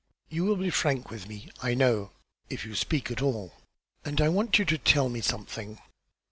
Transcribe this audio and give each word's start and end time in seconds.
You 0.29 0.45
will 0.45 0.55
be 0.55 0.71
frank 0.71 1.11
with 1.11 1.27
me, 1.27 1.51
I 1.61 1.75
know, 1.75 2.09
if 2.49 2.65
you 2.65 2.73
speak 2.73 3.11
at 3.11 3.21
all; 3.21 3.53
and 4.03 4.19
I 4.19 4.29
want 4.29 4.57
you 4.57 4.65
to 4.65 4.79
tell 4.79 5.09
me 5.09 5.21
something." 5.21 5.77